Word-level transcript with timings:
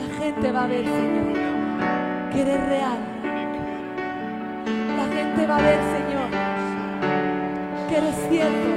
La 0.00 0.06
gente 0.16 0.50
va 0.50 0.64
a 0.64 0.66
ver, 0.66 0.84
Señor, 0.84 1.34
que 2.32 2.40
eres 2.40 2.66
real. 2.68 2.98
La 4.96 5.04
gente 5.14 5.46
va 5.46 5.56
a 5.56 5.60
ver, 5.60 5.80
Señor, 5.94 6.28
que 7.86 7.96
eres 7.98 8.16
cierto. 8.30 8.68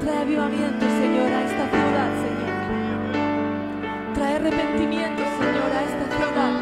Trae 0.00 0.18
avivamiento, 0.18 0.84
Señor, 0.84 1.32
a 1.32 1.44
esta 1.44 1.64
ciudad, 1.76 2.10
Señor. 2.24 2.54
Trae 4.14 4.34
arrepentimiento, 4.34 5.22
Señor, 5.38 5.70
a 5.78 5.82
esta 5.90 6.06
ciudad. 6.16 6.54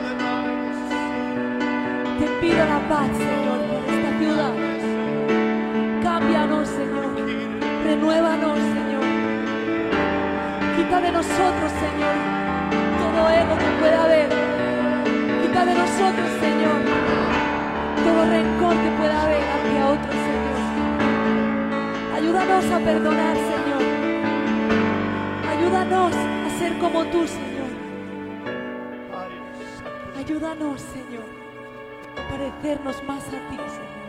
Te 2.18 2.26
pido 2.40 2.62
la 2.66 2.80
paz, 2.88 3.08
Señor, 3.16 3.58
por 3.70 3.82
esta 3.94 4.10
ciudad. 4.18 4.54
Cámbianos, 6.02 6.68
Señor. 6.68 7.08
Renuévanos, 7.84 8.53
nosotros, 11.28 11.72
Señor, 11.84 12.16
todo 13.00 13.30
ego 13.30 13.54
que 13.56 13.70
pueda 13.80 14.04
haber. 14.04 14.28
Quita 15.42 15.64
de 15.64 15.74
nosotros, 15.74 16.28
Señor, 16.40 16.80
todo 18.04 18.20
rencor 18.26 18.76
que 18.82 18.90
pueda 18.98 19.22
haber 19.22 19.42
hacia 19.54 19.86
otros, 19.94 20.16
Señor. 20.28 20.58
Ayúdanos 22.16 22.64
a 22.70 22.78
perdonar, 22.78 23.36
Señor. 23.36 23.82
Ayúdanos 25.52 26.14
a 26.14 26.58
ser 26.58 26.78
como 26.78 27.04
tú, 27.06 27.26
Señor. 27.26 27.72
Ayúdanos, 30.18 30.80
Señor, 30.80 31.26
a 32.18 32.30
parecernos 32.30 33.02
más 33.04 33.24
a 33.28 33.38
ti, 33.48 33.56
Señor. 33.56 34.03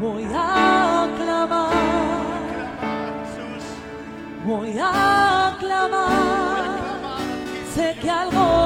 Voy 0.00 0.24
a 0.34 1.08
clamar, 1.16 1.72
voy 4.44 4.78
a 4.78 5.56
clamar, 5.60 6.78
sé 7.74 7.96
que 8.00 8.10
algo 8.10 8.63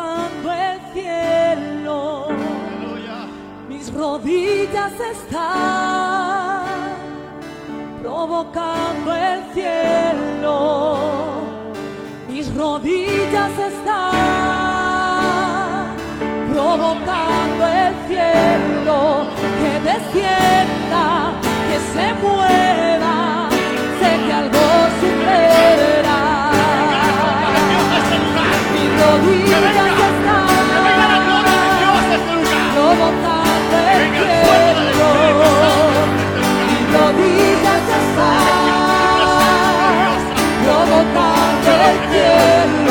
tocando 0.00 0.52
el 0.52 0.80
cielo. 0.92 2.28
Mis 3.68 3.92
rodillas 3.92 4.92
están 5.14 6.64
provocando 8.02 9.14
el 9.14 9.42
cielo. 9.54 10.98
Mis 12.28 12.54
rodillas 12.54 13.58
están 13.72 13.96
provocando 16.52 17.66
el 17.66 17.94
cielo. 18.08 19.26
Que 19.60 19.72
descienda, 19.90 21.32
que 21.68 21.78
se 21.92 22.06
mueva. 22.22 23.19
like 41.90 42.84
you. 42.84 42.89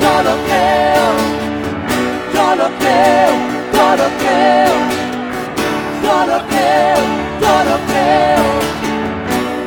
todo 0.00 0.32
teu, 0.48 1.12
todo 2.32 2.64
teu, 2.78 3.32
todo 3.72 4.06
teu, 4.18 4.72
todo 6.02 6.36
teu, 6.48 7.00
todo 7.32 7.72
teu, 7.72 8.38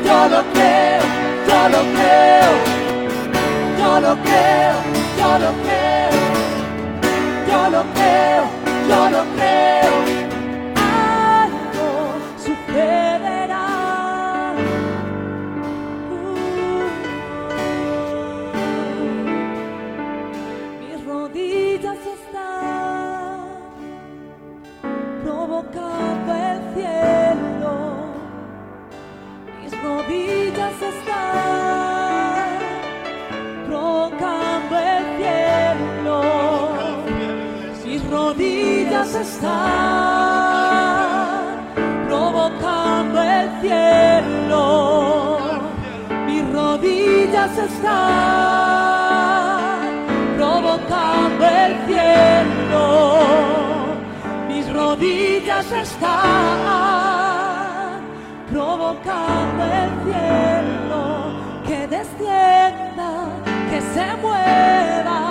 todo 0.03 0.37
teu, 0.63 1.01
todo 1.17 1.79
teu, 1.97 2.53
todo 3.87 4.17
teu, 4.25 4.75
todo 5.17 5.49
teu, 5.67 6.13
todo 7.47 7.79
teu, 7.93 8.41
todo 8.87 9.19
teu. 9.37 10.10
Mis 38.31 38.37
rodillas 38.37 39.11
están 39.13 39.51
provocando 42.07 43.21
el 43.21 43.49
cielo. 43.59 45.59
Mis 46.25 46.49
rodillas 46.53 47.57
están 47.57 47.91
provocando 50.37 51.45
el 51.45 51.75
cielo. 51.87 53.11
Mis 54.47 54.71
rodillas 54.71 55.69
están 55.69 56.61
provocando 58.49 59.65
el 59.65 59.89
cielo. 60.05 61.33
Que 61.67 61.85
descienda, 61.85 63.27
que 63.69 63.81
se 63.81 64.15
mueva. 64.21 65.30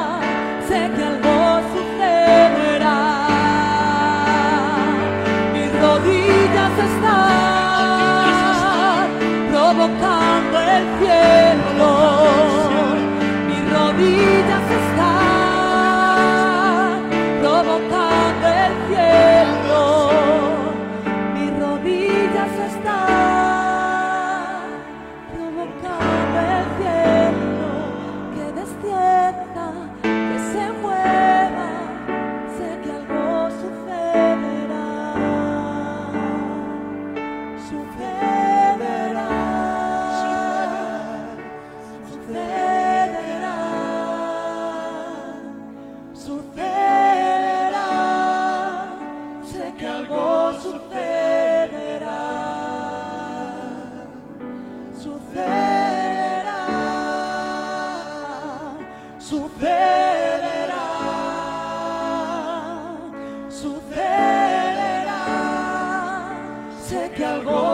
que 67.21 67.27
algo 67.27 67.70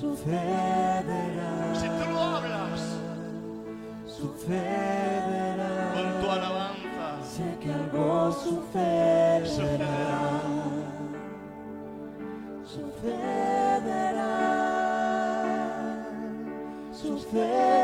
sucederá. 0.00 1.74
Si 1.74 1.86
tú 1.86 2.04
lo 2.12 2.20
hablas, 2.20 2.82
sucederá. 4.06 5.72
Con 5.94 6.08
tu 6.20 6.30
alabanza, 6.30 7.06
sé 7.34 7.56
que 7.60 7.72
algo 7.72 8.32
sucederá. 8.32 9.46
Sucederá. 9.46 10.26
Sucederá. 12.72 14.30
sucederá. 16.92 17.75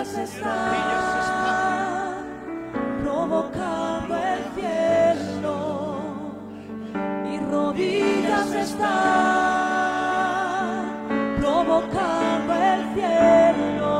Ellas 0.00 0.16
están 0.16 0.78
provocando 3.02 4.14
el 4.16 4.44
cielo 4.54 5.56
y 7.26 7.38
rodillas 7.50 8.52
están 8.52 8.86
provocando 11.40 12.54
el 12.54 12.94
cielo 12.94 13.96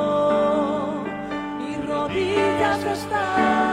y 1.69 1.71
rodillas 1.85 2.85
están 2.85 3.68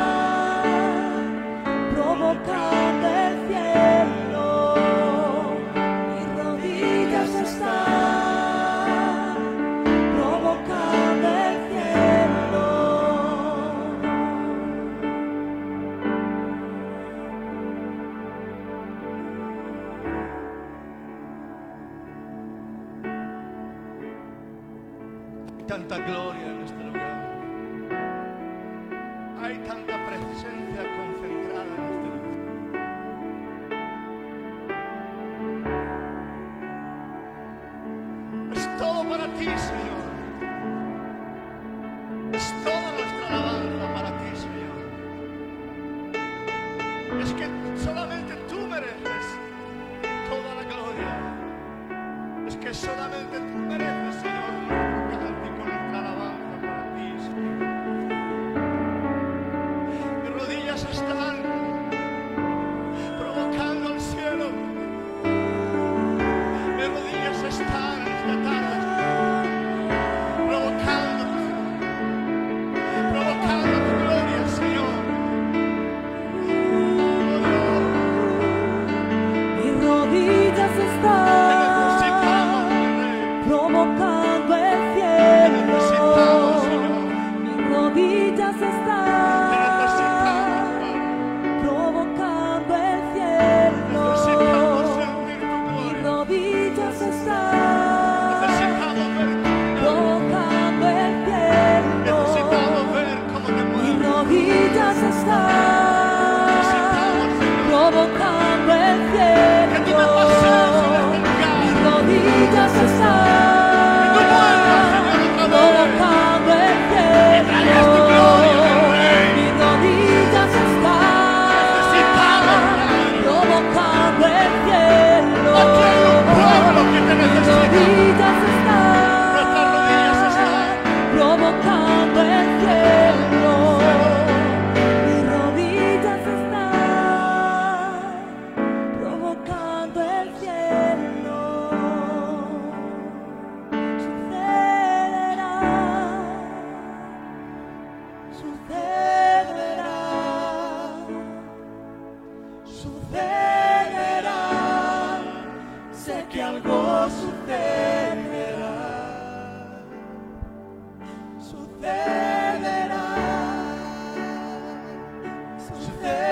Je 165.77 165.91
vais 166.01 166.24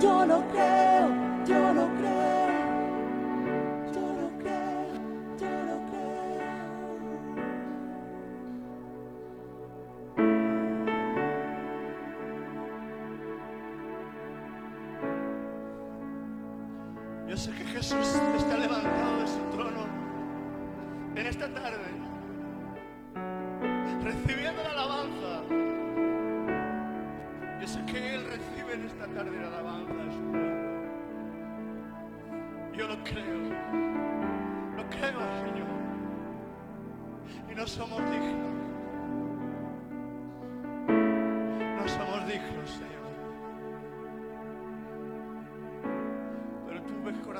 yo 0.00 0.24
no 0.24 0.42
creo. 0.48 0.89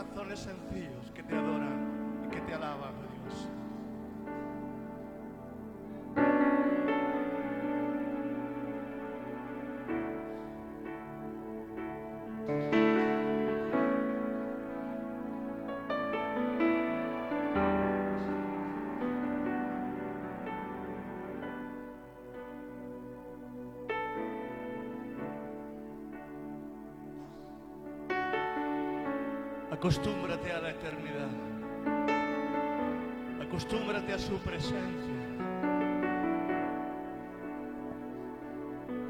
corazones 0.01 0.39
sencillos 0.39 1.11
que 1.15 1.23
te 1.23 1.35
adoran 1.35 2.25
y 2.25 2.31
que 2.31 2.41
te 2.41 2.55
alaban. 2.55 3.10
Acostúmbrate 29.81 30.53
a 30.53 30.61
la 30.61 30.71
eternidad. 30.73 31.31
Acostúmbrate 33.41 34.13
a 34.13 34.19
su 34.19 34.39
presencia. 34.41 35.21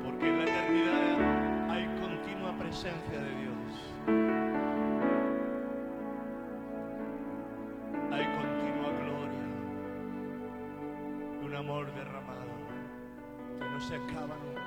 Porque 0.05 0.29
en 0.29 0.39
la 0.39 0.45
eternidad 0.45 1.71
hay 1.71 1.87
continua 2.01 2.57
presencia 2.57 3.19
de 3.19 3.31
Dios. 3.41 3.93
Hay 8.13 8.27
continua 8.27 8.93
gloria. 9.03 9.47
Un 11.47 11.55
amor 11.57 11.93
derramado 11.97 12.47
que 13.59 13.65
no 13.65 13.81
se 13.81 13.97
acabano. 13.97 14.60